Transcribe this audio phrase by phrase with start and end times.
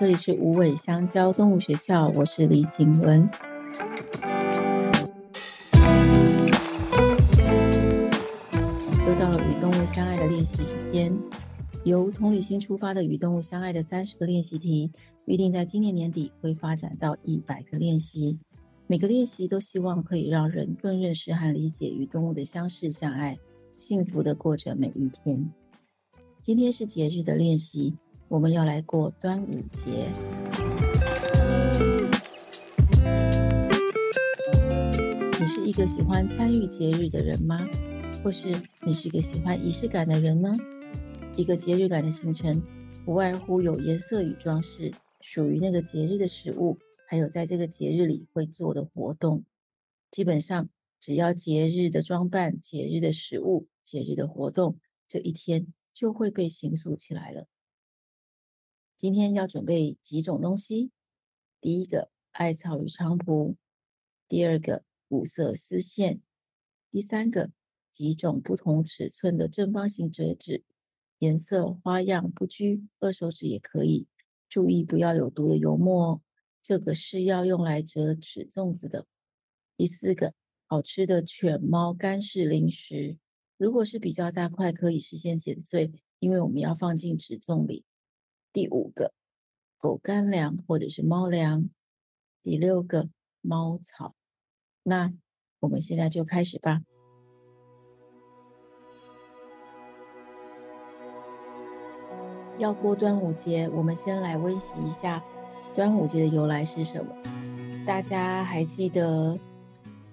[0.00, 3.28] 这里是无尾香蕉动物学校，我是李景伦。
[9.06, 11.14] 又到了与动物相爱的练习时间，
[11.84, 14.90] 由同理心出发的与动物相爱的三十个练习题，
[15.26, 18.38] 预定在今年年底会发展到一百个练习。
[18.86, 23.38] 每个练习都希望可以让人更认识和理解与动物的相识相爱，
[23.76, 25.52] 幸福的过着每一天。
[26.40, 27.92] 今天是节日的练习，
[28.30, 30.08] 我们要来过端午节。
[35.40, 37.66] 你是一个喜欢参与节日的人吗？
[38.22, 38.54] 或是
[38.86, 40.56] 你是一个喜欢仪式感的人呢？
[41.36, 42.62] 一个节日感的形成，
[43.04, 49.42] 不外乎有颜色与装饰，属于那个节日的食物，还有在这个节日里会做的活动。
[50.12, 50.68] 基本上，
[51.00, 57.48] 只要节日的装扮、节日的食物、节日的活动，这一天，就会被形塑起来了。
[59.00, 60.90] 今天要准备几种东西：
[61.58, 63.56] 第一个，艾草与菖蒲；
[64.28, 66.20] 第二个，五色丝线；
[66.90, 67.50] 第三个，
[67.90, 70.64] 几种不同尺寸的正方形折纸，
[71.16, 74.06] 颜色花样不拘，二手纸也可以。
[74.50, 76.20] 注意不要有毒的油墨哦，
[76.62, 79.06] 这个是要用来折纸粽子的。
[79.78, 80.34] 第四个，
[80.66, 83.16] 好吃的犬猫干式零食。
[83.56, 87.86] 如果是比较大块，可以事先剪碎，因为我们要放进纸粽里。
[88.52, 89.12] 第五个，
[89.78, 91.70] 狗干粮或者是猫粮。
[92.42, 93.08] 第六个，
[93.40, 94.14] 猫草。
[94.82, 95.12] 那
[95.60, 96.82] 我们现在就开始吧。
[102.58, 105.24] 要过端午节，我们先来温习一下
[105.76, 107.14] 端午节的由来是什么？
[107.86, 109.38] 大家还记得？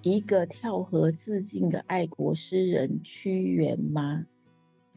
[0.03, 4.25] 一个跳河自尽的爱国诗人屈原吗？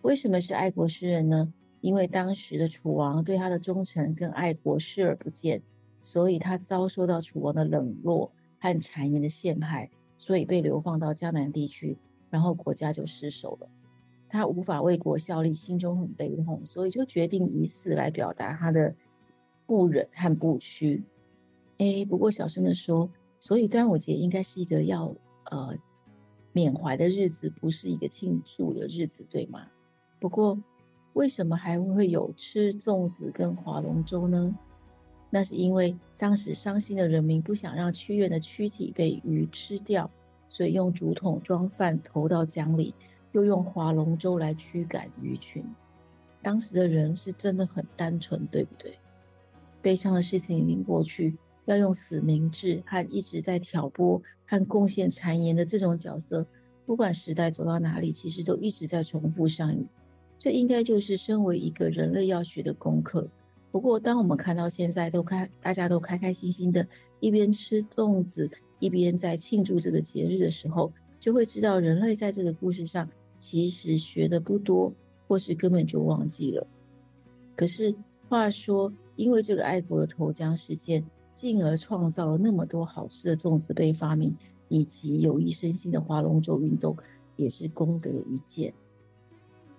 [0.02, 1.52] 为什么是爱国诗人呢？
[1.80, 5.62] 因为当时的楚王对他的忠诚跟爱国视而不见，
[6.02, 11.96] 所以他遭受到楚王的冷落和谗言的陷害，所以被流放到江南地区，
[12.30, 13.68] 然后国家就失守了。
[14.28, 18.94] 他无法为国效力，心中很悲痛，所以就决定以死来表达他的
[19.66, 21.02] 不忍和不屈。
[21.78, 23.10] 哎，不过小声的说。
[23.42, 25.14] 所以端午节应该是一个要
[25.50, 25.74] 呃
[26.52, 29.66] 缅怀的日子，不是一个庆祝的日子，对吗？
[30.20, 30.62] 不过
[31.12, 34.54] 为什么还会有吃粽子跟划龙舟呢？
[35.28, 40.10] 那是因为当时伤心的人民不想让屈原的躯体被鱼吃掉，
[40.48, 42.94] 所以用竹筒装饭投到江里，
[43.32, 45.64] 又用划龙舟来驱赶鱼群。
[46.42, 48.92] 当时的人是真的很单纯，对不对？
[49.82, 51.36] 悲伤的事情已经过去。
[51.66, 56.44] 要用死明志和一直在挑拨和贡献谗言的这种角色，
[56.84, 59.86] 不管时代走到哪里，其实都一直在重复上演。
[60.40, 63.28] 这应该就是身为一个人类要学的功课。
[63.70, 66.84] 不过，当我们看到现在都开，大家都开开心心的，
[67.20, 70.90] 一边吃粽子，一边在庆祝这个节日的时候，
[71.20, 73.08] 就会知道人类在这个故事上
[73.38, 74.92] 其实学的不多，
[75.28, 76.66] 或是根本就忘记了。
[77.54, 77.94] 可是
[78.28, 81.04] 话说，因为这个爱国的投江事件。
[81.32, 84.36] 进而创造了那么多好吃的粽子被发明，
[84.68, 86.94] 以及有益身心的划龙舟运动，
[87.36, 88.74] 也是功德一件。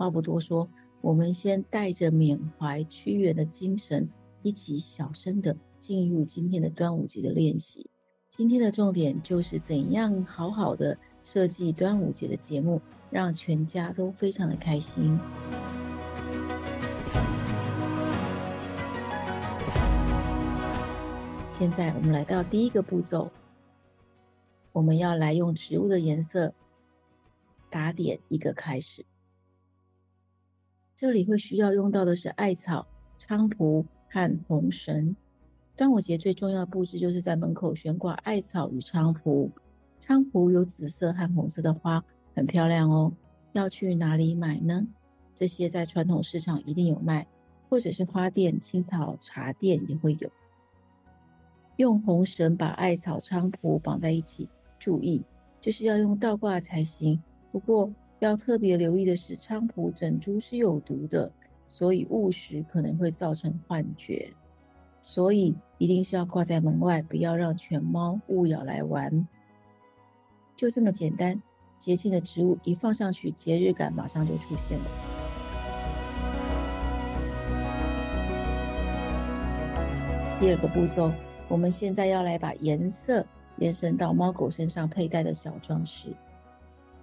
[0.01, 0.67] 话不多说，
[1.01, 4.09] 我们先带着缅怀屈原的精神，
[4.41, 7.88] 一起小声的进入今天的端午节的练习。
[8.28, 12.81] 今天的重点就是怎样好好的设计端午节的节目，
[13.12, 15.19] 让全家都非常的开心。
[21.51, 23.29] 现在我们来到第一个步骤，
[24.72, 26.56] 我们要来用植物的颜色
[27.69, 29.06] 打点一个开始。
[31.01, 32.85] 这里会需要用到的是艾草、
[33.17, 35.16] 菖蒲和红绳。
[35.75, 39.50] 端午节最重要的布置就是在门口悬挂艾草与菖蒲。
[40.00, 43.12] 菖蒲有紫色和红色的花，很漂亮哦。
[43.53, 44.86] 要去哪里买呢？
[45.33, 47.27] 这些在传统市场一定有卖，
[47.68, 50.30] 或者是花店、青草茶店也会有。
[51.77, 55.24] 用红绳把艾草、菖蒲绑在一起，注意
[55.59, 57.19] 就是要用倒挂才行。
[57.51, 61.31] 不过要特别留意的是，菖蒲整株是有毒的，
[61.68, 64.31] 所以误食可能会造成幻觉。
[65.01, 69.27] 所以一定是要挂在门外，不要让犬猫误咬来玩。
[70.56, 71.41] 就这么简单，
[71.79, 74.85] 洁净的植物一放上去，节日感马上就出现了。
[80.39, 81.12] 第二个步骤。
[81.47, 83.25] 我们现在要来把颜色
[83.57, 86.15] 延伸到猫狗身上佩戴的小装饰。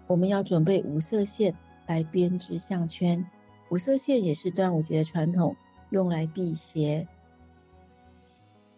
[0.08, 1.54] 我们要准备五色线
[1.86, 3.24] 来编织项圈。
[3.70, 5.54] 五色线也是端午节的传统，
[5.90, 7.06] 用来辟邪。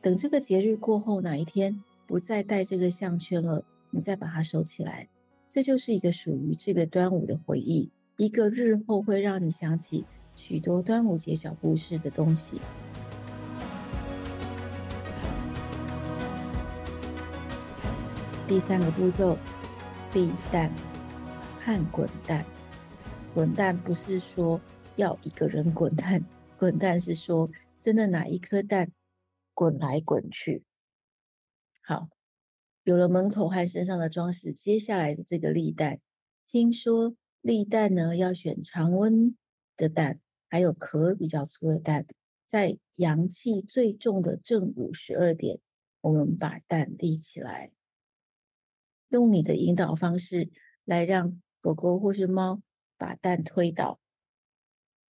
[0.02, 5.08] 等这个节日过后，哪一天不再戴这个项圈了，你再把它收起来，
[5.48, 10.04] 这就是一个属于这个端午的回忆，一个日后会让你想起
[10.34, 12.60] 许多端午节小故事的东西。
[18.48, 19.38] 第三个步骤，
[20.12, 20.72] 避蛋
[21.64, 22.44] 和滚蛋。
[23.34, 24.60] 滚蛋不是说
[24.96, 26.24] 要一个人滚蛋，
[26.58, 28.90] 滚蛋是说真的拿一颗蛋
[29.54, 30.64] 滚来滚去。
[31.80, 32.08] 好，
[32.82, 36.00] 有了门口和身上的装饰，接下来的这个立蛋，
[36.46, 39.36] 听说立蛋呢要选常温
[39.76, 42.06] 的蛋，还有壳比较粗的蛋，
[42.46, 45.60] 在阳气最重的正午十二点，
[46.00, 47.70] 我们把蛋立起来。
[49.08, 50.50] 用你的引导方式
[50.84, 52.62] 来让狗狗或是猫
[52.96, 54.00] 把蛋推倒，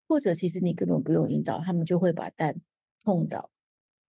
[0.07, 2.61] 或者其实你根本不用引导，它们就会把蛋
[3.03, 3.51] 碰倒。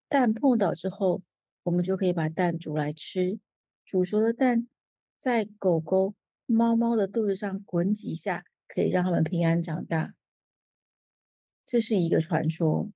[0.10, 1.22] 蛋碰倒之后，
[1.64, 3.40] 我们就可以把蛋煮来吃。
[3.86, 4.68] 煮熟的蛋
[5.18, 6.16] 在狗狗、
[6.46, 10.14] 猫猫的肚子上滚几下，可以让它们平安长大。
[11.66, 12.92] 这是一个传说，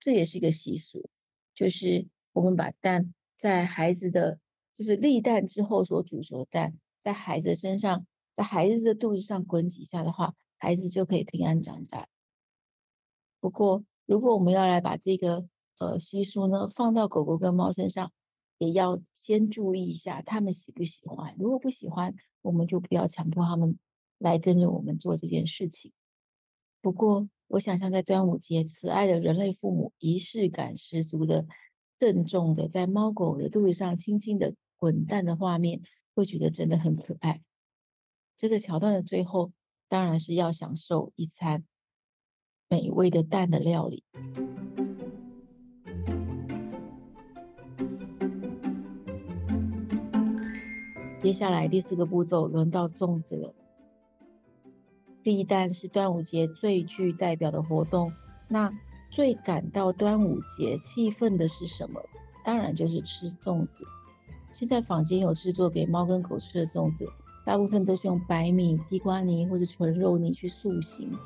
[0.00, 1.10] 这也是一个习俗，
[1.54, 4.38] 就是我们把蛋在孩子的。
[4.74, 8.06] 就是立蛋之后所煮熟的蛋，在孩子身上，
[8.36, 12.06] 在孩子的肚子上滚几下的话，孩子就可以平安长大。
[13.40, 15.48] 不过，如果我们要来把这个
[15.78, 18.12] 呃习俗呢放到狗狗跟猫身上，
[18.58, 21.34] 也要先注意一下他们喜不喜欢。
[21.38, 23.78] 如果不喜欢，我们就不要强迫他们
[24.18, 25.92] 来跟着我们做这件事情。
[26.80, 31.46] 不过，我想象在端午节，慈爱的人类父母仪式感十足的、
[31.98, 34.54] 郑重的，在猫狗的肚子上轻轻的。
[34.78, 35.80] 滚蛋的画面，
[36.14, 37.42] 会觉得真的很可爱。
[38.36, 39.50] 这个桥段的最后，
[39.88, 41.64] 当然是要享受一餐
[42.68, 44.04] 美味的蛋的料理。
[51.22, 53.54] 接下来第四个步骤，轮到粽子了。
[55.22, 58.12] 立蛋是端午节最具代表的活动，
[58.48, 58.70] 那
[59.10, 62.02] 最感到端午节气氛的是什么？
[62.44, 63.82] 当然就是吃粽子。
[64.52, 67.10] 现在坊间有制作给猫跟狗吃的粽子，
[67.46, 71.16] 大部分都是用白米、地瓜泥或者纯肉泥去塑形，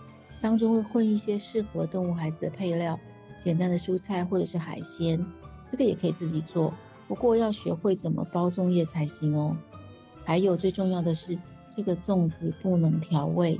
[0.43, 3.00] 当中会混一些适合动物孩子的配料，
[3.43, 5.25] 简单的蔬菜或者是海鲜，
[5.67, 6.75] 这个也可以自己做，
[7.08, 9.56] 不过要学会怎么包粽叶才行哦。
[10.22, 11.38] 还有最重要的是，
[11.70, 13.58] 这个粽子不能调味。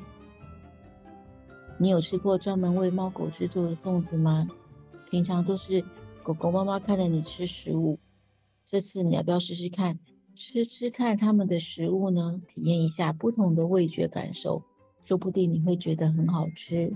[1.79, 4.47] 你有吃过专门为猫狗制作的粽子吗？
[5.11, 5.83] 平常都是
[6.23, 7.99] 狗狗、猫猫看着你吃食物。
[8.67, 9.99] 这次你要不要试试看，
[10.35, 12.41] 吃吃看他们的食物呢？
[12.49, 14.63] 体验一下不同的味觉感受，
[15.05, 16.93] 说不定你会觉得很好吃。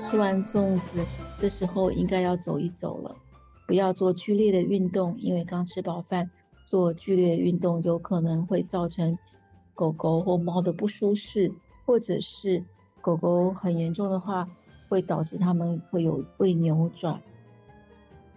[0.00, 1.04] 吃完粽子，
[1.36, 3.16] 这时候应该要走一走了，
[3.66, 6.30] 不要做剧烈的运动，因为刚吃饱饭，
[6.66, 9.18] 做剧烈运动有可能会造成
[9.74, 11.52] 狗狗或猫的不舒适，
[11.84, 12.64] 或者是
[13.00, 14.48] 狗狗很严重的话。
[14.88, 17.18] 会导致它们会有胃扭转，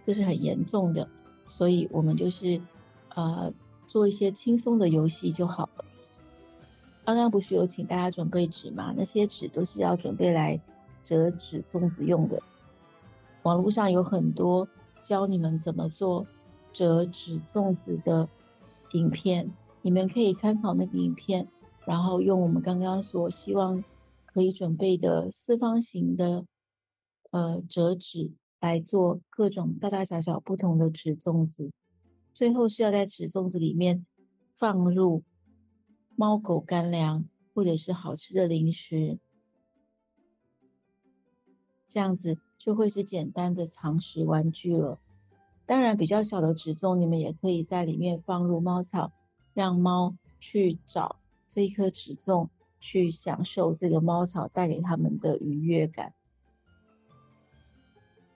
[0.06, 1.06] 这是很严重的，
[1.46, 2.60] 所以我们就是
[3.14, 3.52] 呃
[3.88, 5.84] 做一些轻松的游戏就好了。
[7.04, 8.94] 刚刚不是有请大家准备纸吗？
[8.96, 10.60] 那些纸都是要准备来
[11.02, 12.40] 折纸粽子用的。
[13.42, 14.68] 网络上有很多
[15.02, 16.26] 教你们怎么做
[16.72, 18.28] 折纸粽子的
[18.92, 19.50] 影片，
[19.82, 21.48] 你们可以参考那个影片，
[21.84, 23.84] 然后用我们刚刚所希望。
[24.26, 26.44] 可以准备的四方形的
[27.30, 31.70] 呃折纸来做各种大大小小不同的纸粽子，
[32.32, 34.04] 最后是要在纸粽子里面
[34.54, 35.22] 放入
[36.14, 39.18] 猫狗干粮或者是好吃的零食，
[41.86, 45.00] 这样子就会是简单的藏食玩具了。
[45.64, 49.12] 当然，比较小的纸粽，你们也可以在里面放入猫草，
[49.52, 51.16] 让猫去找
[51.48, 52.48] 这一颗纸粽。
[52.78, 56.14] 去享受这个猫草带给他们的愉悦感。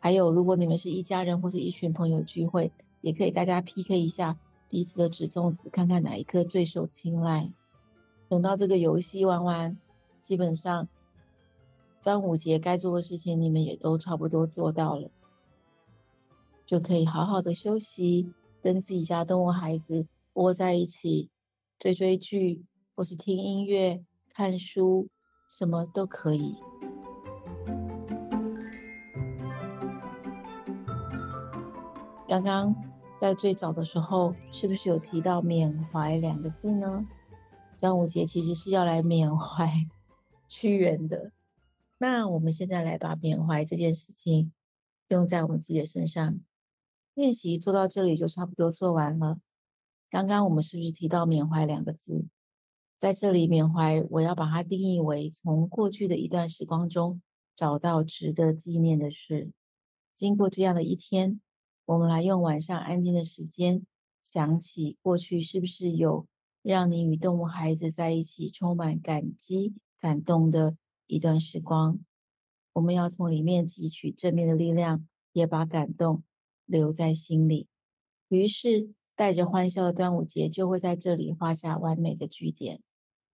[0.01, 4.39] 还有，如果你们是一家人或是一群朋友聚会，也可以大家 PK 一下
[4.69, 7.53] 彼此的纸粽子，看看哪一颗最受青睐。
[8.29, 9.77] 等到这个游戏玩完，
[10.23, 10.89] 基本上
[12.03, 15.11] 端午节该做的事情你们也都差不多做到了，
[16.65, 21.29] 就可以好好的休息，跟自己家动物孩子窝在一起
[21.79, 22.65] 追追剧，
[22.95, 24.03] 或是听音乐。
[24.33, 25.09] 看书，
[25.49, 26.55] 什么都可以。
[32.31, 32.77] 刚刚
[33.19, 37.05] 在最早的时候，是不是有提到缅怀两个字呢？
[37.81, 39.69] 端午节其实是要来缅怀
[40.47, 41.33] 屈原的。
[41.99, 44.53] 那我们现在来把缅怀这件事情
[45.09, 46.39] 用在我们自己的身上。
[47.15, 49.41] 练习做到这里就差不多做完了。
[50.09, 52.29] 刚刚我们是不是提到缅怀两个字？
[53.01, 57.21] 在这里，缅怀我要把它定义为从过去的一段时光中
[57.57, 59.51] 找到值得纪念的事。
[60.15, 61.41] 经过这样的一天，
[61.91, 63.85] 我们来用晚上安静的时间，
[64.23, 66.29] 想起过去是不是有
[66.63, 70.77] 让你与动物孩子在一起充满感激、感动的
[71.09, 71.99] 一段时光。
[72.73, 76.23] 我们要从里面汲取正面的力量，也把感动。
[76.65, 77.67] 留在心里，
[78.29, 82.81] 于是带着欢笑的端午节就会在这里画下完美的句点。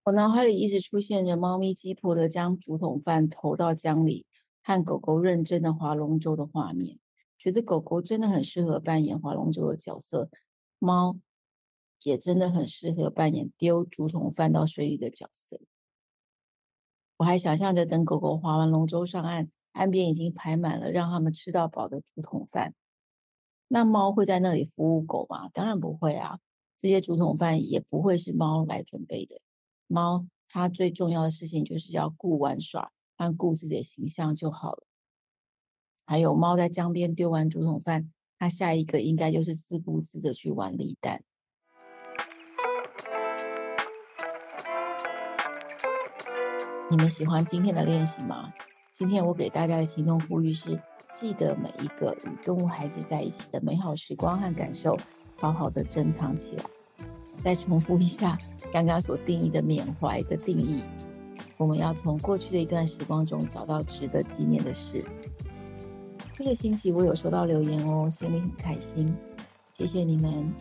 [0.04, 4.24] 我脑海里一直出现着猫咪鸡婆的将竹筒饭投到江里，
[4.62, 6.98] 和狗狗认真的划龙舟的画面，
[7.38, 10.30] 觉得狗狗真的很适合扮演划龙舟的角色，
[10.78, 11.18] 猫
[12.02, 15.60] 也真的很适合扮演丢竹筒饭到水里的角色。
[17.18, 22.74] 我还想象着等狗狗划完龙舟上岸，岸边已经排满了让他们吃到饱的竹筒饭。
[23.68, 25.48] 那猫会在那里服务狗吗？
[25.48, 26.38] 当然不会啊！
[26.78, 29.40] 这些竹筒饭也不会是猫来准备的。
[29.86, 34.85] 猫它最重要的事情就是要顾玩耍按顾自己的形象就好了。
[36.06, 41.22] 还有，猫在江边丢完竹筒饭，它下一个应该就是自顾自的去玩立蛋。
[46.88, 48.52] 你们喜欢今天的练习吗？
[48.92, 50.80] 今天我给大家的行动呼吁是。
[51.18, 54.98] 记得每一个与动物孩子在一起的美好时光和感受，
[55.34, 56.64] 好好的珍藏起来。
[57.40, 58.36] 再重复一下
[58.70, 60.82] 刚刚所定义的缅怀的定义，
[61.56, 65.02] 我们要从过去的一段时光中找到值得纪念的事。
[66.38, 69.10] 这个星期我有收到留言哦，心里很开心，
[69.72, 70.52] 谢谢你们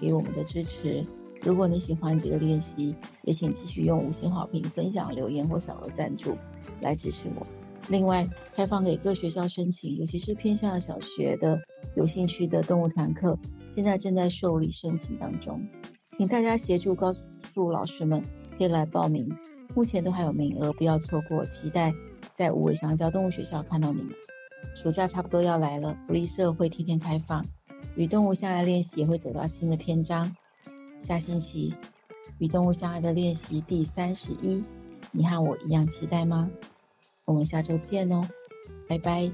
[0.00, 1.06] 给我们的支持。
[1.42, 6.38] 如果你喜欢这个练习，也请继续用五星好评、分享、留言或小额赞助
[6.80, 7.46] 来支持我。
[7.90, 11.60] 另外，开放给各学校申请，尤其是偏向小学的
[11.96, 15.68] 有兴趣的动物团课，现在正在受理申请当中，
[16.16, 18.24] 请大家协助告诉老师们
[18.56, 19.30] 可以来报名，
[19.74, 21.44] 目前都还有名额，不要错过。
[21.44, 21.92] 期待
[22.32, 24.14] 在无尾香蕉动物学校看到你们。
[24.74, 27.44] 暑假差不多要来了，福利社会天天开放，
[27.96, 30.34] 与动物相爱练习也会走到新的篇章。
[30.98, 31.74] 下星期
[32.38, 34.62] 与动物相爱的练习第三十一，
[35.12, 36.50] 你和我一样期待吗？
[37.24, 38.26] 我们下周见哦，
[38.88, 39.30] 拜拜。